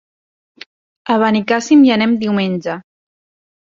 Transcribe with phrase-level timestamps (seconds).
[1.15, 2.79] A Benicàssim hi anem diumenge.